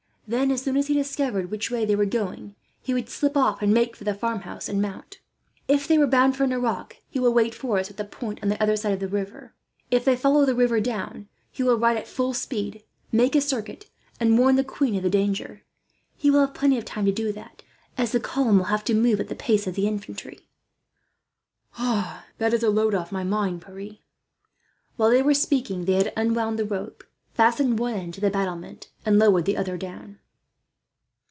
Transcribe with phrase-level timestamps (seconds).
[0.27, 3.61] Then, as soon as he discovered which way they were going, he would slip off
[3.61, 5.19] and make for the farmhouse and mount.
[5.67, 8.47] If they were bound for Nerac, he will wait for us at the point on
[8.47, 9.53] the other side of the river.
[9.89, 13.87] If they follow the river down, he will ride at full speed, make a circuit,
[14.21, 15.63] and warn the queen of the danger.
[16.15, 17.61] He will have plenty of time to do that,
[17.97, 20.39] as the column will have to move at the pace of the infantry."
[21.77, 23.97] "That is a load off my mind, Pierre."
[24.95, 28.89] While they were speaking they had unwound the rope, fastened one end to the battlement,
[29.05, 30.17] and lowered the other down.